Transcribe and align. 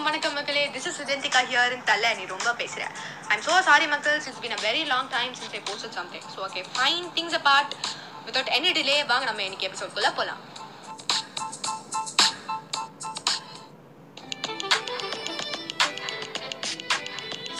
எல்லாருக்கும் 0.00 0.08
வணக்கம் 0.08 0.36
மக்களே. 0.36 0.62
This 0.74 0.86
is 0.88 0.98
Sujanthika 0.98 1.40
here 1.46 1.72
in 1.74 1.84
தலை 1.84 2.10
நீ 2.18 2.24
ரொம்ப 2.26 2.50
பேசுகிறேன் 2.54 2.92
I'm 3.30 3.42
so 3.46 3.54
sorry 3.68 3.86
மக்கள்ஸ் 3.92 4.26
it's 4.28 4.42
been 4.44 4.54
a 4.56 4.60
very 4.60 4.82
long 4.90 5.10
time 5.14 5.32
since 5.38 5.54
I 5.54 5.62
post 5.68 5.96
something 5.96 6.26
so 6.34 6.40
okay 6.46 6.62
fine 6.70 7.08
things 7.16 7.36
a 7.38 7.42
part 7.48 7.74
without 8.26 8.48
any 8.56 8.72
delay 8.76 8.96
வாங்க 9.10 9.26
நம்ம 9.30 9.44
இன்னைக்கு 9.46 9.68
எபிசோட்குள்ள 9.68 10.10
போகலாம் 10.12 10.42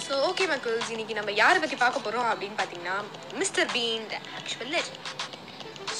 ஸோ 0.02 0.14
ஓகே 0.28 0.44
மக்கள்ஸ் 0.50 0.90
இன்னைக்கு 0.92 1.14
நம்ம 1.14 1.30
யாரை 1.38 1.58
பற்றி 1.60 1.76
பார்க்க 1.76 2.04
போகிறோம் 2.04 2.28
அப்படின்னு 2.30 2.58
பார்த்தீங்கன்னா 2.58 2.96
மிஸ்டர் 3.40 3.70
பீன் 3.74 4.06
ஆக்சுவல் 4.38 4.76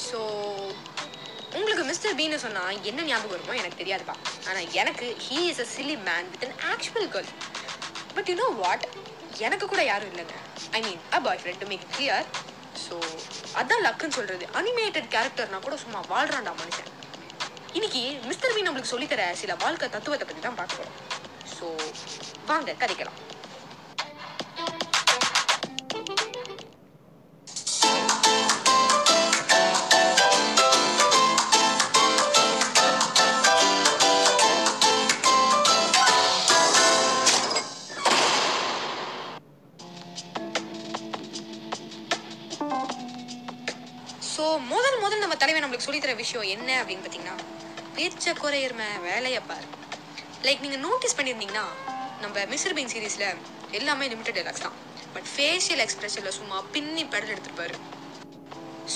ஸோ 0.03 0.21
உங்களுக்கு 1.59 1.85
மிஸ்டர் 1.89 2.17
பீன்னு 2.19 2.39
சொன்னால் 2.43 2.77
என்ன 2.91 3.05
ஞாபகம் 3.09 3.33
வருமோ 3.35 3.55
எனக்கு 3.61 3.79
தெரியாதுப்பா. 3.81 4.15
ஆனால் 4.49 4.67
எனக்கு 4.81 5.07
he 5.27 5.39
is 5.51 5.63
a 5.65 5.67
silly 5.75 5.97
man 6.09 6.29
with 6.33 6.45
an 6.47 6.59
actual 6.73 7.09
girl 7.15 7.31
but 8.17 8.29
you 8.31 8.35
know 8.43 8.49
what 8.63 8.85
எனக்கு 9.47 9.67
கூட 9.73 9.83
யாரும் 9.91 10.11
இல்லைங்க. 10.13 10.37
I 10.77 10.81
mean 10.87 11.01
a 11.17 11.21
boyfriend 11.41 11.63
to 11.63 11.69
make 11.73 11.87
clear 11.95 12.27
so 12.85 12.97
அதான் 13.61 13.85
லக்குன்னு 13.87 14.17
சொல்கிறது 14.19 14.47
அனிமேட்டட் 14.61 15.09
கேரக்டர்னா 15.15 15.61
கூட 15.67 15.77
சும்மா 15.85 16.03
வாழ்றான்டா 16.13 16.55
மனுஷன். 16.63 16.91
இன்னைக்கு 17.79 18.03
மிஸ்டர் 18.31 18.55
பீன் 18.57 18.69
நம்மளுக்கு 18.69 18.93
சொல்லித்தர 18.95 19.25
சில 19.43 19.55
வாழ்க்கை 19.65 19.89
தத்துவத்தை 19.97 20.27
பற்றி 20.27 20.45
தான் 20.47 20.61
பார்க்க 20.61 20.81
போகிறோம் 20.81 20.97
ஸோ 21.57 21.67
வாங்க 22.53 22.77
கதைக்கலாம். 22.83 23.19
தலைவன் 45.43 45.63
நம்மளுக்கு 45.65 45.87
சொல்லித்தர 45.89 46.13
விஷயம் 46.23 46.47
என்ன 46.55 46.69
அப்படின்னு 46.81 47.03
பார்த்தீங்கன்னா 47.05 47.37
பேச்ச 47.97 48.33
குறையிறம 48.43 48.83
வேலையை 49.09 49.41
பாரு. 49.51 49.67
லைக் 50.47 50.65
நீங்கள் 50.65 50.83
நோட்டீஸ் 50.87 51.17
பண்ணியிருந்தீங்கன்னா 51.19 51.67
நம்ம 52.23 52.45
மிஸ்டர் 52.53 52.75
பீன் 52.77 52.93
சீரீஸில் 52.95 53.29
எல்லாமே 53.79 54.07
லிமிட்டட் 54.13 54.37
டைலாக்ஸ் 54.39 54.65
தான். 54.67 54.77
பட் 55.15 55.29
ஃபேஷியல் 55.35 55.83
எக்ஸ்பிரஷனில் 55.85 56.37
சும்மா 56.39 56.57
பின்னி 56.75 57.05
pedal 57.13 57.33
எடுத்துருப்பாரு. 57.35 57.77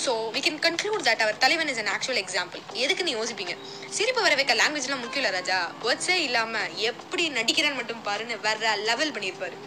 So 0.01 0.11
we 0.35 0.41
can 0.45 0.59
conclude 0.65 1.05
that 1.07 1.23
அவர் 1.25 1.39
தலைவன் 1.43 1.69
இஸ் 1.73 1.81
அன் 1.83 1.91
ஆக்சுவல் 1.95 2.21
எக்ஸாம்பிள் 2.23 2.61
எதுக்கு 2.83 3.05
நீ 3.07 3.13
யோசிப்பீங்க? 3.19 3.55
சிரிப்பு 3.97 4.21
வர 4.25 4.35
வைக்க 4.39 4.53
லாங்குவேஜ்லாம் 4.61 5.03
முக்கியம் 5.05 5.23
இல்லை 5.23 5.33
ராஜா. 5.39 5.59
வேர்ட்ஸே 5.85 6.17
இல்லாமல் 6.27 6.75
எப்படி 6.91 7.25
நடிக்கிறேன்னு 7.39 7.79
மட்டும் 7.81 8.03
பாருன்னு 8.09 8.37
வேற 8.47 8.75
லெவல் 8.89 9.15
பண்ணியிருப்பாரு. 9.17 9.57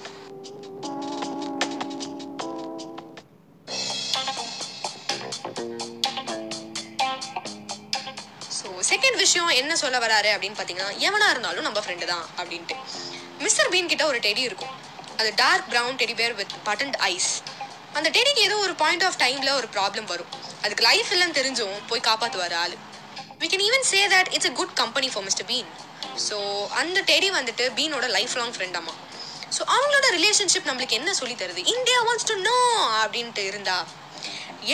செகண்ட் 8.96 9.18
விஷயம் 9.24 9.48
என்ன 9.60 9.72
சொல்ல 9.80 9.96
வராரு 10.02 10.28
அப்படின்னு 10.34 10.56
பார்த்தீங்கன்னா 10.58 10.92
எவனா 11.06 11.26
இருந்தாலும் 11.32 11.64
நம்ம 11.66 11.78
ஃப்ரெண்டு 11.84 12.06
தான் 12.10 12.24
அப்படின்ட்டு. 12.38 12.74
மிஸ்டர் 13.44 13.68
பீன் 13.72 13.90
கிட்ட 13.92 14.04
ஒரு 14.10 14.18
டெடி 14.26 14.42
இருக்கும். 14.48 14.74
அது 15.20 15.30
dark 15.40 15.66
brown 15.72 15.96
teddy 16.00 16.14
bear 16.20 16.34
with 16.38 16.54
buttoned 16.68 16.96
eyes 17.08 17.30
அந்த 17.96 18.08
டெடிக்கு 18.16 18.42
ஏதோ 18.48 18.56
ஒரு 18.66 18.74
பாயிண்ட் 18.82 19.04
ஆஃப் 19.08 19.18
டைமில் 19.24 19.50
ஒரு 19.58 19.68
ப்ராப்ளம் 19.74 20.06
வரும். 20.12 20.30
அதுக்கு 20.64 20.84
லைஃப் 20.88 21.10
இல்லைன்னு 21.14 21.36
தெரிஞ்சும் 21.40 21.76
போய் 21.90 22.02
காப்பாற்றுவார் 22.08 22.54
ஆளு. 22.62 22.76
We 23.42 23.48
can 23.52 23.64
even 23.68 23.86
say 23.90 24.00
that 24.14 24.30
it's 24.36 24.50
a 24.50 24.54
good 24.60 24.74
company 24.82 25.10
for 25.12 25.24
mister 25.28 25.48
Bean 25.52 25.70
so 26.28 26.38
அந்த 26.80 26.98
டெடி 27.12 27.28
வந்துட்டு 27.38 27.66
பீனோட 27.78 28.08
லைஃப் 28.16 28.36
லாங் 28.40 28.54
ஃப்ரெண்டாமா 28.56 28.94
ஸோ 29.56 29.62
அவங்களோட 29.74 30.06
ரிலேஷன்ஷிப் 30.18 30.68
நம்மளுக்கு 30.70 30.98
என்ன 31.00 31.10
சொல்லி 31.20 31.36
தருது? 31.42 31.60
இந்தியா 31.74 32.00
வாண்ட்ஸ் 32.08 32.28
டு 32.32 32.36
நோ 32.48 32.58
அப்படின்ட்டு 33.02 33.44
இருந்தா 33.52 33.78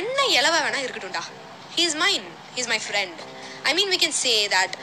என்ன 0.01 0.19
இலவ 0.39 0.55
வேணா 0.67 0.81
இருக்கட்டும்டா. 0.87 1.25
He 1.77 1.85
is 1.91 2.01
mine 2.05 2.27
he 2.55 2.61
is 2.65 2.73
my 2.75 2.81
friend 2.87 3.21
I 3.69 3.73
mean 3.79 3.91
we 3.93 3.99
can 4.03 4.17
say 4.23 4.33
that 4.55 4.75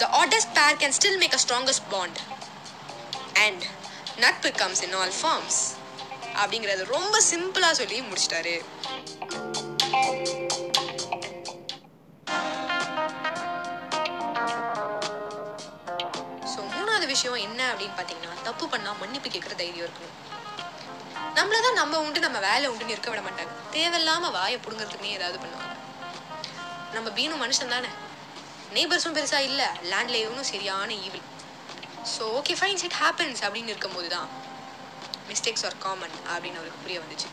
the 0.00 0.04
oddest 0.20 0.50
pair 0.58 0.78
can 0.82 0.94
still 0.98 1.18
make 1.22 1.34
a 1.38 1.40
strongest 1.44 1.86
bond 1.94 2.18
and 3.44 3.62
நட்பு 4.24 4.50
கம்ஸ் 4.60 4.82
இன் 4.86 4.94
ஆல் 5.00 5.14
ஃபார்ம்ஸ் 5.20 5.60
அப்படிங்கிறத 6.42 6.84
ரொம்ப 6.96 7.16
சிம்பிளாக 7.30 7.74
சொல்லி 7.80 7.98
முடிச்சிட்டாரு. 8.08 8.54
ஸோ 16.52 16.58
மூணாவது 16.74 17.06
விஷயம் 17.14 17.40
என்ன 17.46 17.60
அப்படின்னு 17.72 17.96
பார்த்தீங்கன்னா 17.98 18.38
தப்பு 18.48 18.66
பண்ணால் 18.74 19.00
மன்னிப்பு 19.02 19.30
கேட்குற 19.34 19.56
தைரியம் 19.62 19.86
இருக்கணும். 19.88 20.16
நம்மள 21.38 21.58
தான் 21.66 21.78
நம்ம 21.80 22.00
உண்டு 22.06 22.26
நம்ம 22.26 22.40
வேலை 22.48 22.64
உண்டுன்னு 22.70 22.94
இருக்க 22.94 23.10
விட 23.12 23.22
மாட்டாங்க. 23.26 23.52
தேவையில்லாம 23.76 24.30
வாயை 24.38 24.58
பிடுங்கிறதுக்குனே 24.64 25.16
ஏதாவது 25.18 25.38
பண்ணுவாங்க. 25.44 25.68
நம்ம 26.96 27.10
பீனும் 27.18 27.42
மனுஷன் 27.44 27.74
தானே 27.74 27.90
நெய்பர்ஸும் 28.76 29.16
பெருசாக 29.18 29.48
இல்லை. 29.50 29.68
லேண்ட் 29.90 30.12
லேண்ட்லேயும் 30.14 30.48
சரியான 30.52 30.90
evil 31.06 31.26
so 32.14 32.22
okay 32.38 32.54
fines 32.60 32.84
it 32.86 32.96
happens 33.02 33.40
அப்படின்னு 33.46 33.72
இருக்கும்போது 33.72 34.08
தான் 34.14 34.28
மிஸ்டேக்ஸ் 35.30 35.64
ஆர் 35.68 35.76
காமன் 35.84 36.16
அப்படின்னு 36.32 36.58
அவருக்கு 36.60 36.82
புரிய 36.84 36.98
வந்துச்சு. 37.02 37.28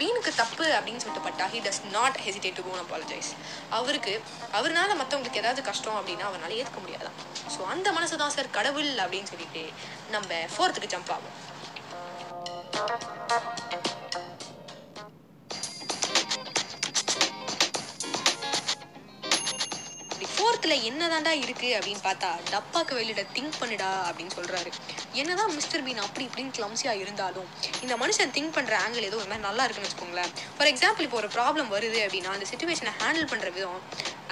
பீனுக்கு 0.00 0.30
தப்பு 0.40 0.64
அப்படின்னு 0.78 1.02
சொல்லிட்டு 1.02 1.24
பட்டா 1.26 1.46
he 1.52 1.60
does 1.66 1.80
not 1.96 2.18
hesitate 2.24 2.56
to 2.58 2.64
go and 2.66 2.82
apologise 2.84 3.30
அவருக்கு 3.78 4.14
அவர்னால 4.58 4.90
மற்றவங்களுக்கு 5.00 5.42
ஏதாவது 5.42 5.62
கஷ்டம் 5.70 5.98
அப்படின்னா 6.00 6.26
அவரால் 6.30 6.58
ஏற்க 6.60 6.78
முடியாதான். 6.84 7.16
ஸோ 7.54 7.60
அந்த 7.74 7.88
மனசு 7.98 8.20
தான் 8.22 8.34
சார் 8.36 8.54
கடவுள் 8.58 8.90
அப்படின்னு 9.04 9.30
சொல்லிட்டு 9.32 9.64
நம்ம 10.14 10.40
ஃபோர்த்துக்கு 10.54 10.92
ஜம்ப் 10.94 11.12
ஆகும். 11.16 11.36
ஃபோர்த்தில் 20.68 20.88
என்னதான்டா 20.88 21.30
இருக்கு 21.42 21.68
அப்படின்னு 21.76 22.02
பார்த்தா 22.06 22.30
டப்பாக்கு 22.50 22.92
வெளியிட 22.98 23.22
திங்க் 23.36 23.54
பண்ணுடா 23.60 23.90
அப்படின்னு 24.08 24.32
சொல்றாரு. 24.38 24.70
என்னதான் 25.20 25.52
மிஸ்டர் 25.58 25.84
பீன் 25.86 26.02
அப்படி 26.06 26.24
இப்படின்னு 26.28 26.52
கிளம்சியா 26.58 26.92
இருந்தாலும் 27.02 27.46
இந்த 27.84 27.94
மனுஷன் 28.02 28.32
திங்க் 28.34 28.52
பண்ற 28.56 28.74
ஆங்கிள் 28.84 29.06
ஏதோ 29.08 29.18
ஒரு 29.20 29.28
மாதிரி 29.30 29.44
நல்லா 29.46 29.64
இருக்குன்னு 29.66 29.88
வச்சுக்கோங்களேன். 29.88 30.34
ஃபார் 30.56 30.70
எக்ஸாம்பிள் 30.72 31.06
இப்போ 31.06 31.18
ஒரு 31.22 31.30
ப்ராப்ளம் 31.36 31.70
வருது 31.76 32.02
அப்படின்னா 32.06 32.34
அந்த 32.36 32.48
சுச்சுவேஷனை 32.50 32.92
ஹேண்டில் 33.00 33.30
பண்ற 33.32 33.48
விதம் 33.56 33.80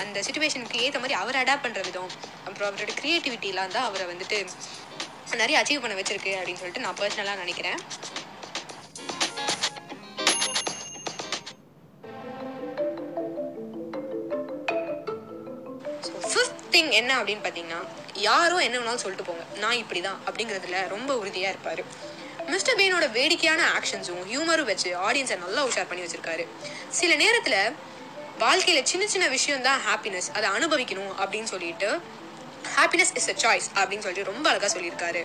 அந்த 0.05 0.25
சுச்சுவேஷனுக்கு 0.29 0.83
ஏற்ற 0.89 1.01
மாதிரி 1.05 1.19
அவர் 1.23 1.41
அடாப்ட் 1.43 1.67
பண்ற 1.69 1.83
விதம் 1.89 2.13
அப்புறம் 2.47 2.69
அவரோட 2.71 2.95
க்ரியேட்டிவிட்டிலாம் 3.01 3.75
தான் 3.79 3.89
அவரை 3.89 4.07
வந்துட்டு 4.13 4.41
நிறைய 5.43 5.59
அச்சீவ் 5.63 5.83
பண்ண 5.87 5.97
வச்சிருக்கு 6.03 6.35
அப்படின்னு 6.41 6.63
சொல்லிட்டு 6.65 6.87
நான் 6.87 7.01
பர்சனலாக 7.03 7.43
நினைக்கிறேன். 7.45 7.81
ஃபிஃப்த் 16.77 16.89
திங் 16.89 16.99
என்ன 17.01 17.13
அப்படின்னு 17.21 17.45
பார்த்தீங்கன்னா 17.45 17.79
யாரோ 18.29 18.57
என்ன 18.65 18.77
வேணாலும் 18.79 19.03
சொல்லிட்டு 19.03 19.27
போங்க. 19.29 19.45
நான் 19.63 19.79
இப்படி 19.83 20.01
தான் 20.07 20.19
அப்படிங்கிறதுல 20.27 20.81
ரொம்ப 20.95 21.11
உறுதியாக 21.21 21.53
இருப்பார். 21.55 21.81
மிஸ்டர் 22.53 22.77
பீனோட 22.81 23.07
வேடிக்கையான 23.17 23.63
ஆக்ஷன்ஸும் 23.79 24.21
ஹியூமரும் 24.33 24.69
வச்சு 24.71 24.91
ஆடியன்ஸை 25.07 25.37
நல்லா 25.45 25.63
உஷார் 25.69 25.89
பண்ணி 25.91 26.03
வச்சிருக்காரு. 26.05 26.45
சில 26.99 27.15
நேரத்தில் 27.23 27.59
வாழ்க்கையில் 28.45 28.89
சின்ன 28.93 29.07
சின்ன 29.15 29.27
விஷயம் 29.37 29.65
தான் 29.69 29.81
ஹாப்பினஸ் 29.89 30.29
அதை 30.37 30.51
அனுபவிக்கணும் 30.59 31.15
அப்படின்னு 31.23 31.51
சொல்லிட்டு 31.55 31.89
ஹாப்பினஸ் 32.77 33.15
இஸ் 33.21 33.31
அ 33.33 33.37
சாய்ஸ் 33.45 33.67
அப்படின்னு 33.79 34.05
சொல்லிட்டு 34.07 34.31
ரொம்ப 34.33 34.47
அழகாக 34.53 34.71
சொல்லியிருக்காரு. 34.77 35.25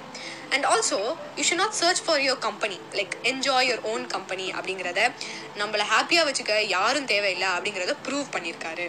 And 0.53 0.65
also 0.71 0.99
you 1.37 1.45
should 1.49 1.63
not 1.63 1.77
search 1.83 2.03
for 2.07 2.23
your 2.25 2.43
company 2.49 2.79
like 2.99 3.15
enjoy 3.31 3.69
your 3.69 3.85
own 3.93 4.05
company 4.15 4.47
அப்படிங்கிறத 4.57 5.01
நம்மளை 5.61 5.87
ஹாப்பியாக 5.93 6.27
வச்சுக்க 6.31 6.59
யாரும் 6.77 7.09
தேவையில்லை 7.13 7.49
அப்படிங்கிறத 7.55 7.95
ப்ரூவ் 8.07 8.27
பண்ணியிருக்காரு. 8.35 8.87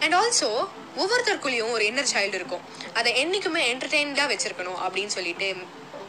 அண்ட் 0.00 0.14
ஆல்சோ 0.14 0.50
ஒவ்வொருத்தருக்குள்ளேயும் 1.00 1.70
ஒரு 1.70 1.84
இன்னர் 1.84 2.12
சைல்டு 2.12 2.38
இருக்கும். 2.40 2.64
அதை 2.94 3.16
என்றைக்குமே 3.16 3.62
என்டர்டெயின்டாக 3.74 4.30
வச்சுருக்கணும் 4.32 4.80
அப்படின்னு 4.86 5.14
சொல்லிட்டு 5.18 5.48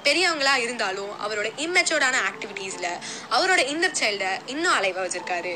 பெரியவங்களா 0.03 0.55
இருந்தாலும் 0.65 1.11
அவரோட 1.25 1.47
இம்மெச்சோர்டான 1.65 2.17
ஆக்டிவிட்டீஸில் 2.29 2.91
அவரோட 3.37 3.61
இன்னர் 3.73 3.99
சைல்டை 4.01 4.31
இன்னும் 4.45 4.77
அலைவாக 4.79 5.05
வச்சுருக்காரு. 5.05 5.55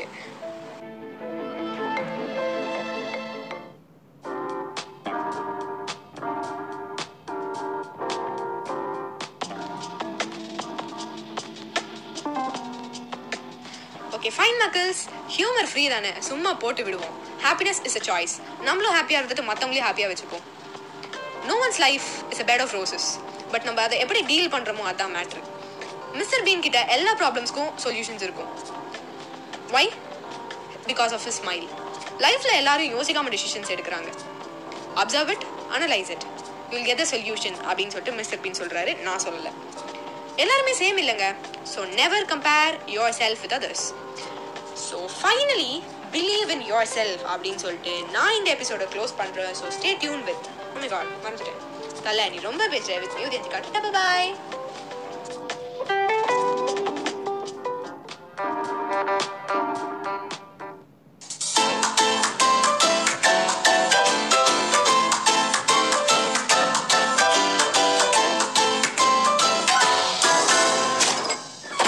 ஓகே 14.16 14.30
ஃபைன் 14.36 14.60
மக்கள்ஸ் 14.64 15.04
ஹியூமர் 15.36 15.70
ஃப்ரீ 15.70 15.88
தானே. 15.88 16.12
சும்மா 16.30 16.52
போட்டு 16.54 16.84
விடுவோம். 16.84 17.23
ஹாப்பினஸ் 17.46 17.80
இஸ் 17.88 17.96
அ 18.00 18.02
சாய்ஸ் 18.08 18.34
நம்மளும் 18.68 18.94
ஹாப்பியாக 18.98 19.20
இருந்துட்டு 19.22 19.46
மற்றவங்களையும் 19.50 19.88
ஹாப்பியாக 19.88 20.10
வச்சுப்போம் 20.12 20.44
no 21.50 21.56
one's 21.64 21.80
life 21.86 22.06
is 22.32 22.42
a 22.44 22.46
bed 22.50 22.62
of 22.66 22.74
roses 22.78 23.08
but 23.52 23.66
நம்ம 23.68 23.82
அதை 23.88 23.96
எப்படி 24.04 24.22
டீல் 24.30 24.52
பண்ணுறோமோ 24.54 24.84
அதான் 24.92 25.14
மேட்ரு 25.16 25.42
மிஸ்டர் 26.18 26.42
பீன் 26.46 26.64
கிட்ட 26.66 26.80
எல்லா 26.96 27.12
ப்ராப்ளம்ஸ்க்கும் 27.20 27.70
சொல்யூஷன்ஸ் 27.84 28.24
இருக்கும். 28.26 28.50
Why 29.76 29.86
because 30.90 31.12
of 31.16 31.24
his 31.28 31.36
smile 31.40 31.64
லைஃப்பில் 32.24 32.58
எல்லாரும் 32.60 32.90
யோசிக்காம 32.94 33.30
டிசிஷன்ஸ் 33.34 33.70
எடுக்கிறாங்க. 33.74 34.10
Observe 35.02 35.30
it 35.34 35.44
analyse 35.76 36.10
it 36.14 36.24
will 36.72 36.86
get 36.88 37.00
the 37.02 37.06
solution 37.12 37.56
அப்படின்னு 37.68 37.92
சொல்லிட்டு 37.94 38.14
மிஸ்டர் 38.20 38.40
பீன் 38.44 38.58
சொல்கிறாரு 38.60 38.92
நான் 39.06 39.22
சொல்லலை. 39.26 39.52
எல்லாருமே 40.42 40.74
சேம் 40.82 41.00
இல்லைங்க. 41.02 41.26
So 41.72 41.80
never 42.00 42.26
compare 42.32 42.74
yourself 43.20 43.42
with 43.44 43.56
others 43.58 43.84
so 44.86 44.98
finally 45.18 45.72
believe 46.14 46.50
in 46.50 46.64
yourself 46.96 47.22
அப்படின்னு 47.32 47.56
சொல்லிட்டு 47.56 47.94
நான் 48.12 48.34
இந்த 48.34 48.50
எபிசோட 48.54 48.84
க்ளோஸ் 48.94 49.14
பண்ணுறேன் 49.18 49.54
ஸோ 49.60 49.68
ஸ்டே 49.78 49.92
டியூன் 49.98 50.24
வித் 50.24 50.46
மறந்துட்டேன். 51.24 51.60
தலை 52.02 52.28
நீ 52.28 52.38
ரொம்ப 52.38 52.62
பேசுகிற 52.68 52.98
வித் 53.00 53.16
மியூ 53.18 53.28
தெரிஞ்சு 53.28 53.50
காட்டு 53.50 53.92
பாய் 53.92 54.28